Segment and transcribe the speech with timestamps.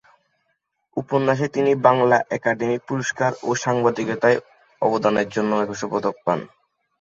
[0.97, 4.37] উপন্যাসে তিনি বাংলা একাডেমি পুরস্কার ও সাংবাদিকতায়
[4.81, 6.39] অবদানের জন্য একুশে পদক পান।